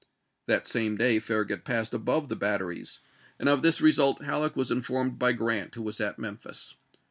^p!*J.^"' 0.03 0.07
That 0.47 0.67
same 0.67 0.97
day 0.97 1.19
Farragut 1.19 1.63
passed 1.63 1.93
above 1.93 2.27
the 2.27 2.35
batter 2.35 2.71
ies, 2.71 3.01
and 3.37 3.47
of 3.47 3.61
this 3.61 3.81
result 3.81 4.23
Halleck 4.23 4.55
was 4.55 4.71
informed 4.71 5.19
by 5.19 5.31
Grrant, 5.31 5.75
who 5.75 5.83
was 5.83 6.01
at 6.01 6.17
Memphis. 6.17 6.73